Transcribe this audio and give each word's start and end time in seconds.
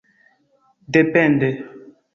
depende 0.95 1.49